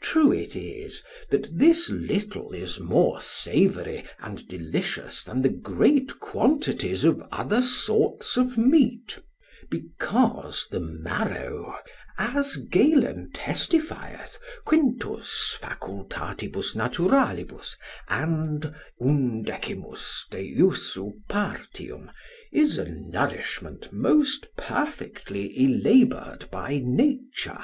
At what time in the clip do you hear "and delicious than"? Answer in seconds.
4.18-5.42